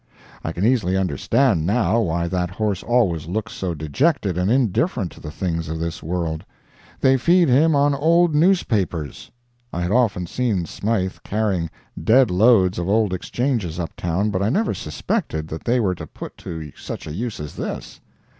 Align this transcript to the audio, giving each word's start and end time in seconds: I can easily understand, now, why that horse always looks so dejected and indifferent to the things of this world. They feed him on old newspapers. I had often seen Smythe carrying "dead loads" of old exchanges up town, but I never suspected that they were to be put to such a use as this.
I 0.43 0.51
can 0.51 0.65
easily 0.65 0.97
understand, 0.97 1.63
now, 1.67 1.99
why 2.01 2.27
that 2.27 2.49
horse 2.49 2.81
always 2.81 3.27
looks 3.27 3.53
so 3.53 3.75
dejected 3.75 4.35
and 4.35 4.49
indifferent 4.49 5.11
to 5.11 5.19
the 5.19 5.29
things 5.29 5.69
of 5.69 5.77
this 5.77 6.01
world. 6.01 6.43
They 7.01 7.17
feed 7.17 7.49
him 7.49 7.75
on 7.75 7.93
old 7.93 8.33
newspapers. 8.33 9.29
I 9.71 9.83
had 9.83 9.91
often 9.91 10.25
seen 10.25 10.65
Smythe 10.65 11.17
carrying 11.23 11.69
"dead 12.03 12.31
loads" 12.31 12.79
of 12.79 12.89
old 12.89 13.13
exchanges 13.13 13.79
up 13.79 13.95
town, 13.95 14.31
but 14.31 14.41
I 14.41 14.49
never 14.49 14.73
suspected 14.73 15.47
that 15.49 15.65
they 15.65 15.79
were 15.79 15.93
to 15.93 16.07
be 16.07 16.11
put 16.11 16.35
to 16.37 16.71
such 16.75 17.05
a 17.05 17.13
use 17.13 17.39
as 17.39 17.53
this. 17.55 18.01